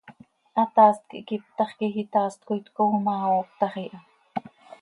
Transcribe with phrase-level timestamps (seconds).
[0.57, 3.99] Hataast quih quiptax quih itaast coi tcooo ma, ooptax iha.